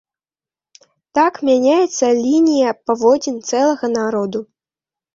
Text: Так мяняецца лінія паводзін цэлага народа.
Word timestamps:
Так 1.17 1.33
мяняецца 1.51 2.05
лінія 2.23 2.75
паводзін 2.91 3.41
цэлага 3.49 3.95
народа. 3.99 4.47